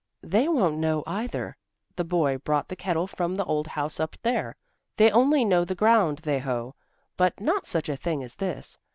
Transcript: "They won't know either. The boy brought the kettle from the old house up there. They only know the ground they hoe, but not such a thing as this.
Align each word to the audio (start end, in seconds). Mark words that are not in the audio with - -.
"They 0.23 0.47
won't 0.47 0.79
know 0.79 1.03
either. 1.05 1.57
The 1.95 2.03
boy 2.03 2.39
brought 2.39 2.69
the 2.69 2.75
kettle 2.75 3.05
from 3.05 3.35
the 3.35 3.45
old 3.45 3.67
house 3.67 3.99
up 3.99 4.15
there. 4.23 4.55
They 4.97 5.11
only 5.11 5.45
know 5.45 5.63
the 5.63 5.75
ground 5.75 6.17
they 6.23 6.39
hoe, 6.39 6.73
but 7.17 7.39
not 7.39 7.67
such 7.67 7.87
a 7.87 7.95
thing 7.95 8.23
as 8.23 8.33
this. 8.33 8.79